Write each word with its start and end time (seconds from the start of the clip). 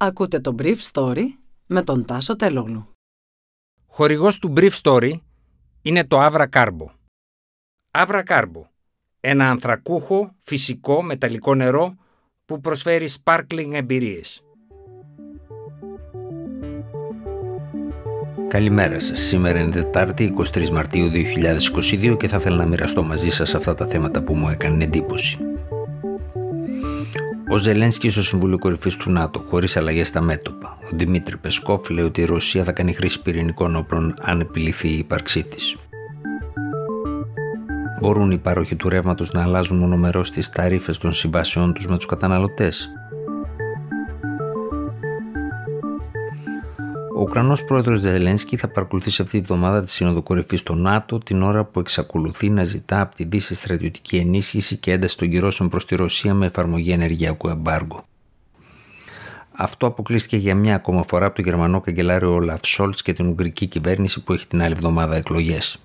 Ακούτε 0.00 0.40
το 0.40 0.54
Brief 0.58 0.76
Story 0.92 1.24
με 1.66 1.82
τον 1.82 2.04
Τάσο 2.04 2.36
Τελόγλου. 2.36 2.88
Χορηγός 3.86 4.38
του 4.38 4.52
Brief 4.56 4.70
Story 4.82 5.12
είναι 5.82 6.04
το 6.04 6.26
Avra 6.26 6.46
Carbo. 6.52 6.86
Avra 7.90 8.22
Carbo, 8.26 8.62
ένα 9.20 9.50
ανθρακούχο, 9.50 10.34
φυσικό, 10.38 11.02
μεταλλικό 11.02 11.54
νερό 11.54 11.94
που 12.44 12.60
προσφέρει 12.60 13.08
sparkling 13.22 13.70
εμπειρίες. 13.72 14.42
Καλημέρα 18.48 18.98
σας. 18.98 19.20
Σήμερα 19.20 19.58
είναι 19.58 19.70
Τετάρτη, 19.70 20.34
23 20.54 20.68
Μαρτίου 20.68 21.10
2022 21.10 22.16
και 22.18 22.28
θα 22.28 22.36
ήθελα 22.36 22.56
να 22.56 22.66
μοιραστώ 22.66 23.02
μαζί 23.02 23.28
σας 23.30 23.54
αυτά 23.54 23.74
τα 23.74 23.86
θέματα 23.86 24.22
που 24.22 24.34
μου 24.34 24.48
έκανε 24.48 24.84
εντύπωση. 24.84 25.38
Ο 27.50 27.56
Ζελένσκι 27.56 28.10
στο 28.10 28.22
Συμβούλιο 28.22 28.58
Κορυφής 28.58 28.96
του 28.96 29.10
ΝΑΤΟ, 29.10 29.44
χωρίς 29.48 29.76
αλλαγές 29.76 30.08
στα 30.08 30.20
μέτωπα. 30.20 30.78
Ο 30.84 30.88
Δημήτρη 30.96 31.36
Πεσκόφ 31.36 31.90
λέει 31.90 32.04
ότι 32.04 32.20
η 32.20 32.24
Ρωσία 32.24 32.64
θα 32.64 32.72
κάνει 32.72 32.92
χρήση 32.92 33.22
πυρηνικών 33.22 33.76
όπλων 33.76 34.14
αν 34.22 34.40
επιληθεί 34.40 34.88
η 34.88 34.98
ύπαρξή 34.98 35.42
της. 35.42 35.76
Μπορούν 38.00 38.30
οι 38.30 38.38
πάροχοι 38.38 38.76
του 38.76 38.88
ρεύματος 38.88 39.32
να 39.32 39.42
αλλάζουν 39.42 39.78
μονομερό 39.78 40.20
τις 40.20 40.50
ταρήφε 40.50 40.92
των 41.00 41.12
συμβάσεών 41.12 41.72
τους 41.72 41.86
με 41.86 41.96
τους 41.96 42.06
καταναλωτές. 42.06 42.90
Ο 47.18 47.20
Ουκρανός 47.20 47.64
πρόεδρος 47.64 48.00
Ζελένσκι 48.00 48.56
θα 48.56 48.68
παρακολουθήσει 48.68 49.22
αυτή 49.22 49.38
τη 49.40 49.44
βδομάδα 49.44 49.84
τη 49.84 49.90
Σύνοδο 49.90 50.22
Κορυφής 50.22 50.60
στο 50.60 50.74
ΝΑΤΟ, 50.74 51.18
την 51.18 51.42
ώρα 51.42 51.64
που 51.64 51.80
εξακολουθεί 51.80 52.50
να 52.50 52.62
ζητά 52.62 53.00
από 53.00 53.14
τη 53.14 53.24
Δύση 53.24 53.54
στρατιωτική 53.54 54.16
ενίσχυση 54.16 54.76
και 54.76 54.92
ένταση 54.92 55.16
των 55.16 55.30
κυρώσεων 55.30 55.68
προς 55.68 55.86
τη 55.86 55.94
Ρωσία 55.96 56.34
με 56.34 56.46
εφαρμογή 56.46 56.90
ενεργειακού 56.90 57.48
εμπάργου. 57.48 58.00
Αυτό 59.52 59.86
αποκλείστηκε 59.86 60.36
για 60.36 60.54
μια 60.54 60.74
ακόμα 60.74 61.02
φορά 61.08 61.26
από 61.26 61.34
τον 61.34 61.44
Γερμανό 61.44 61.80
καγκελάριο 61.80 62.32
Όλαφ 62.32 62.60
Σόλτ 62.66 62.98
και 63.02 63.12
την 63.12 63.26
Ουγγρική 63.26 63.66
κυβέρνηση 63.66 64.22
που 64.22 64.32
έχει 64.32 64.46
την 64.46 64.62
άλλη 64.62 64.72
εβδομάδα 64.72 65.16
εκλογές. 65.16 65.78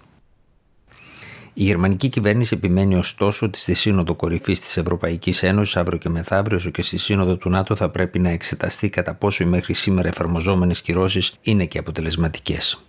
Η 1.56 1.64
γερμανική 1.64 2.10
κυβέρνηση 2.10 2.56
επιμένει 2.56 2.96
ωστόσο 2.96 3.46
ότι 3.46 3.60
στη 3.60 3.74
Σύνοδο 3.74 4.16
Κορυφής 4.16 4.60
της 4.60 4.78
Ευρωπαϊκής 4.78 5.44
Ένωσης 5.44 5.78
αύριο 5.78 5.98
και 5.98 6.10
μεθαύριο, 6.10 6.58
όσο 6.58 6.70
και 6.70 6.82
στη 6.82 6.98
Σύνοδο 6.98 7.38
του 7.38 7.50
ΝΑΤΟ, 7.50 7.76
θα 7.76 7.90
πρέπει 7.90 8.20
να 8.20 8.30
εξεταστεί 8.30 8.90
κατά 8.90 9.14
πόσο 9.14 9.44
οι 9.44 9.48
μέχρι 9.48 9.74
σήμερα 9.74 10.08
εφαρμοζόμενες 10.08 10.82
κυρώσεις 10.82 11.34
είναι 11.42 11.66
και 11.66 11.78
αποτελεσματικές. 11.78 12.84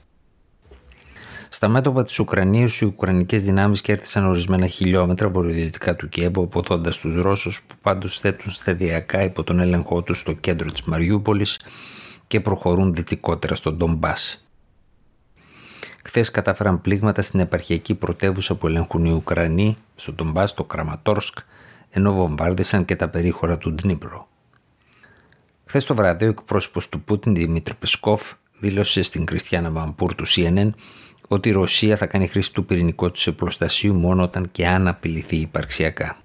Στα 1.48 1.68
μέτωπα 1.68 2.02
της 2.02 2.18
Ουκρανίας, 2.18 2.80
οι 2.80 2.84
Ουκρανικές 2.84 3.42
δυνάμεις 3.42 3.80
κέρδισαν 3.80 4.26
ορισμένα 4.26 4.66
χιλιόμετρα 4.66 5.28
βορειοδυτικά 5.28 5.96
του 5.96 6.08
Κιέβου, 6.08 6.42
αποδόντα 6.42 6.90
τους 6.90 7.14
Ρώσους 7.14 7.62
που 7.62 7.74
πάντως 7.82 8.18
θέτουν 8.18 8.52
σταδιακά 8.52 9.22
υπό 9.22 9.42
τον 9.42 9.60
έλεγχό 9.60 10.02
τους 10.02 10.18
στο 10.18 10.32
κέντρο 10.32 10.70
της 10.70 10.82
Μαριούπολης 10.82 11.60
και 12.26 12.40
προχωρούν 12.40 12.94
δυτικότερα 12.94 13.54
στον 13.54 13.76
Ντονμπάς. 13.76 14.43
Χθες 16.14 16.30
κατάφεραν 16.30 16.80
πλήγματα 16.80 17.22
στην 17.22 17.40
επαρχιακή 17.40 17.94
πρωτεύουσα 17.94 18.54
που 18.54 18.66
ελέγχουν 18.66 19.04
οι 19.04 19.12
Ουκρανοί, 19.12 19.76
στο 19.94 20.12
Ντονμπάς, 20.12 20.50
στο 20.50 20.64
Κραματόρσκ, 20.64 21.38
ενώ 21.90 22.12
βομβάρδισαν 22.12 22.84
και 22.84 22.96
τα 22.96 23.08
περίχωρα 23.08 23.58
του 23.58 23.72
Ντνίπρο. 23.72 24.28
Χθες 25.64 25.84
το 25.84 25.94
βράδυ, 25.94 26.24
ο 26.24 26.28
εκπρόσωπος 26.28 26.88
του 26.88 27.00
Πούτιν, 27.00 27.34
Δημήτρη 27.34 27.74
Πεσκόφ, 27.74 28.32
δήλωσε 28.58 29.02
στην 29.02 29.24
Κριστιάν 29.24 29.70
Αμανπούρ 29.70 30.14
του 30.14 30.24
CNN 30.26 30.70
ότι 31.28 31.48
η 31.48 31.52
Ρωσία 31.52 31.96
θα 31.96 32.06
κάνει 32.06 32.26
χρήση 32.26 32.52
του 32.52 32.64
πυρηνικού 32.64 33.10
του 33.10 33.30
οπλοστασίου 33.30 33.94
μόνο 33.94 34.22
όταν 34.22 34.50
και 34.52 34.66
αν 34.66 34.88
απειληθεί 34.88 35.36
υπαρξιακά. 35.36 36.23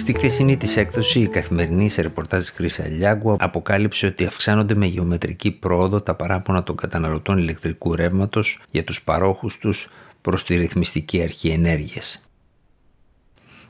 Στη 0.00 0.12
χθεσινή 0.12 0.56
της 0.56 0.76
έκδοση, 0.76 1.20
η 1.20 1.28
καθημερινή 1.28 1.88
σε 1.88 2.02
ρεπορτάζ 2.02 2.40
της 2.40 2.50
Χρήση 2.50 2.82
Αλιάγκου 2.82 3.36
αποκάλυψε 3.38 4.06
ότι 4.06 4.24
αυξάνονται 4.24 4.74
με 4.74 4.86
γεωμετρική 4.86 5.50
πρόοδο 5.50 6.00
τα 6.00 6.14
παράπονα 6.14 6.62
των 6.62 6.76
καταναλωτών 6.76 7.38
ηλεκτρικού 7.38 7.94
ρεύματος 7.94 8.62
για 8.70 8.84
τους 8.84 9.02
παρόχους 9.02 9.58
τους 9.58 9.90
προς 10.20 10.44
τη 10.44 10.56
ρυθμιστική 10.56 11.22
αρχή 11.22 11.48
ενέργειας. 11.48 12.22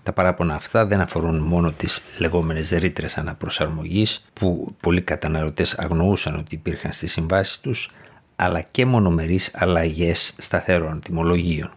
Τα 0.02 0.12
παράπονα 0.12 0.54
αυτά 0.54 0.86
δεν 0.86 1.00
αφορούν 1.00 1.38
μόνο 1.38 1.72
τις 1.72 2.02
λεγόμενες 2.18 2.70
ρήτρες 2.70 3.18
αναπροσαρμογής 3.18 4.26
που 4.32 4.74
πολλοί 4.80 5.00
καταναλωτές 5.00 5.78
αγνοούσαν 5.78 6.34
ότι 6.34 6.54
υπήρχαν 6.54 6.92
στις 6.92 7.12
συμβάσεις 7.12 7.60
τους, 7.60 7.90
αλλά 8.36 8.60
και 8.60 8.86
μονομερείς 8.86 9.50
αλλαγές 9.54 10.34
σταθερών 10.38 11.00
τιμολογίων. 11.00 11.70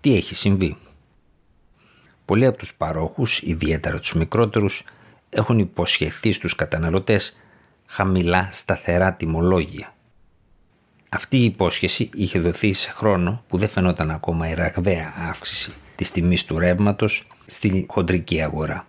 Τι 0.00 0.16
έχει 0.16 0.34
συμβεί; 0.34 0.76
Πολλοί 2.28 2.46
από 2.46 2.58
τους 2.58 2.74
παρόχους, 2.74 3.42
ιδιαίτερα 3.42 3.98
τους 3.98 4.14
μικρότερους, 4.14 4.84
έχουν 5.30 5.58
υποσχεθεί 5.58 6.32
στους 6.32 6.54
καταναλωτές 6.54 7.36
χαμηλά 7.86 8.48
σταθερά 8.52 9.12
τιμολόγια. 9.12 9.92
Αυτή 11.08 11.36
η 11.38 11.44
υπόσχεση 11.44 12.10
είχε 12.14 12.38
δοθεί 12.38 12.72
σε 12.72 12.90
χρόνο 12.90 13.44
που 13.48 13.56
δεν 13.56 13.68
φαινόταν 13.68 14.10
ακόμα 14.10 14.48
η 14.48 14.54
ραγδαία 14.54 15.14
αύξηση 15.28 15.72
της 15.94 16.10
τιμής 16.10 16.44
του 16.44 16.58
ρεύματος 16.58 17.26
στη 17.44 17.86
χοντρική 17.88 18.42
αγορά. 18.42 18.86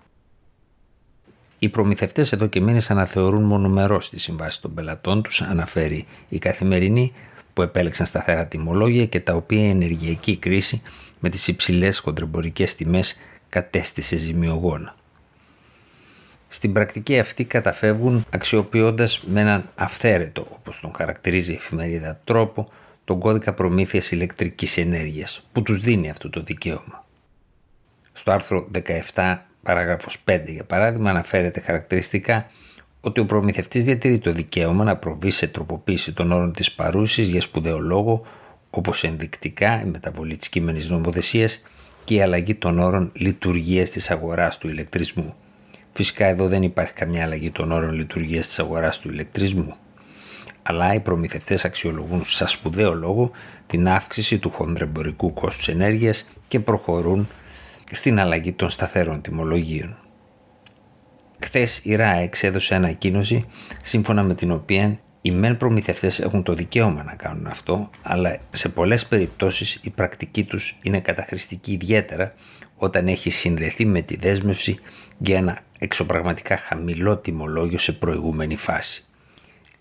Οι 1.59 1.69
προμηθευτές 1.69 2.31
εδώ 2.31 2.47
και 2.47 2.61
μήνες 2.61 2.91
αναθεωρούν 2.91 3.43
μονομερό 3.43 3.97
τη 3.97 4.19
συμβάση 4.19 4.61
των 4.61 4.73
πελατών 4.73 5.21
τους, 5.21 5.41
αναφέρει 5.41 6.05
η 6.29 6.39
καθημερινή, 6.39 7.13
που 7.59 7.65
επέλεξαν 7.65 8.05
σταθερά 8.05 8.45
τιμολόγια 8.45 9.05
και 9.05 9.19
τα 9.19 9.33
οποία 9.33 9.63
η 9.63 9.69
ενεργειακή 9.69 10.37
κρίση 10.37 10.81
με 11.19 11.29
τις 11.29 11.47
υψηλές 11.47 11.99
χοντρεμπορικές 11.99 12.75
τιμές 12.75 13.19
κατέστησε 13.49 14.17
ζημιογόνα. 14.17 14.95
Στην 16.47 16.73
πρακτική 16.73 17.19
αυτή 17.19 17.43
καταφεύγουν 17.43 18.25
αξιοποιώντας 18.29 19.21
με 19.21 19.39
έναν 19.41 19.69
αυθαίρετο, 19.75 20.47
όπως 20.51 20.79
τον 20.79 20.91
χαρακτηρίζει 20.95 21.51
η 21.51 21.55
εφημερίδα 21.55 22.19
τρόπο, 22.23 22.71
τον 23.05 23.19
κώδικα 23.19 23.53
προμήθειας 23.53 24.11
ηλεκτρικής 24.11 24.77
ενέργειας, 24.77 25.47
που 25.51 25.61
τους 25.61 25.79
δίνει 25.79 26.09
αυτό 26.09 26.29
το 26.29 26.41
δικαίωμα. 26.41 27.05
Στο 28.13 28.31
άρθρο 28.31 28.67
17 29.13 29.37
παράγραφος 29.63 30.23
5 30.25 30.43
για 30.45 30.63
παράδειγμα 30.63 31.09
αναφέρεται 31.09 31.59
χαρακτηριστικά 31.59 32.51
ότι 33.01 33.19
ο 33.19 33.25
προμηθευτής 33.25 33.83
διατηρεί 33.83 34.19
το 34.19 34.31
δικαίωμα 34.31 34.83
να 34.83 34.95
προβεί 34.95 35.29
σε 35.29 35.47
τροποποίηση 35.47 36.13
των 36.13 36.31
όρων 36.31 36.53
της 36.53 36.71
παρούσης 36.71 37.27
για 37.27 37.41
σπουδαίο 37.41 37.79
λόγο 37.79 38.25
όπως 38.69 39.03
ενδεικτικά 39.03 39.81
η 39.81 39.85
μεταβολή 39.85 40.35
της 40.35 40.49
κείμενης 40.49 40.89
νομοθεσίας 40.89 41.63
και 42.03 42.13
η 42.13 42.21
αλλαγή 42.21 42.55
των 42.55 42.79
όρων 42.79 43.11
λειτουργίας 43.13 43.89
της 43.89 44.11
αγοράς 44.11 44.57
του 44.57 44.67
ηλεκτρισμού. 44.67 45.33
Φυσικά 45.93 46.25
εδώ 46.25 46.47
δεν 46.47 46.63
υπάρχει 46.63 46.93
καμιά 46.93 47.23
αλλαγή 47.23 47.51
των 47.51 47.71
όρων 47.71 47.93
λειτουργίας 47.93 48.47
της 48.47 48.59
αγοράς 48.59 48.99
του 48.99 49.09
ηλεκτρισμού. 49.11 49.75
Αλλά 50.63 50.93
οι 50.93 50.99
προμηθευτές 50.99 51.65
αξιολογούν 51.65 52.21
σαν 52.25 52.47
σπουδαίο 52.47 52.93
λόγο 52.93 53.31
την 53.67 53.87
αύξηση 53.87 54.39
του 54.39 54.51
χονδρεμπορικού 54.51 55.33
κόστους 55.33 55.67
ενέργειας 55.67 56.29
και 56.47 56.59
προχωρούν 56.59 57.27
στην 57.91 58.19
αλλαγή 58.19 58.51
των 58.51 58.69
σταθερών 58.69 59.21
τιμολογίων. 59.21 59.97
Χθες 61.49 61.81
η 61.83 61.95
ΡΑΕ 61.95 62.23
εξέδωσε 62.23 62.75
ανακοίνωση 62.75 63.45
σύμφωνα 63.83 64.23
με 64.23 64.35
την 64.35 64.51
οποία 64.51 64.99
οι 65.21 65.31
μεν 65.31 65.57
προμηθευτές 65.57 66.19
έχουν 66.19 66.43
το 66.43 66.53
δικαίωμα 66.53 67.03
να 67.03 67.15
κάνουν 67.15 67.47
αυτό, 67.47 67.89
αλλά 68.01 68.37
σε 68.51 68.69
πολλές 68.69 69.05
περιπτώσεις 69.05 69.79
η 69.83 69.89
πρακτική 69.89 70.43
τους 70.43 70.79
είναι 70.81 70.99
καταχρηστική 70.99 71.71
ιδιαίτερα 71.71 72.33
όταν 72.75 73.07
έχει 73.07 73.29
συνδεθεί 73.29 73.85
με 73.85 74.01
τη 74.01 74.15
δέσμευση 74.15 74.79
για 75.17 75.37
ένα 75.37 75.59
εξωπραγματικά 75.79 76.57
χαμηλό 76.57 77.17
τιμολόγιο 77.17 77.77
σε 77.77 77.91
προηγούμενη 77.91 78.55
φάση. 78.55 79.05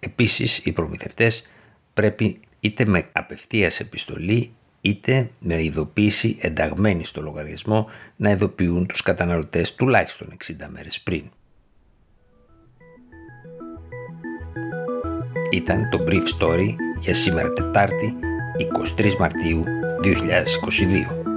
Επίσης, 0.00 0.58
οι 0.64 0.72
προμηθευτές 0.72 1.46
πρέπει 1.94 2.40
είτε 2.60 2.84
με 2.84 3.04
απευθείας 3.12 3.80
επιστολή 3.80 4.52
είτε 4.80 5.30
με 5.38 5.62
ειδοποίηση 5.64 6.36
ενταγμένη 6.40 7.04
στο 7.04 7.22
λογαριασμό 7.22 7.86
να 8.16 8.30
ειδοποιούν 8.30 8.86
τους 8.86 9.02
καταναλωτές 9.02 9.74
τουλάχιστον 9.74 10.36
60 10.46 10.52
μέρες 10.68 11.00
πριν. 11.00 11.30
Ήταν 15.50 15.88
το 15.90 15.98
Brief 16.08 16.38
Story 16.38 16.74
για 16.98 17.14
σήμερα 17.14 17.48
Τετάρτη 17.48 18.14
23 18.96 19.16
Μαρτίου 19.18 19.64
2022. 21.24 21.27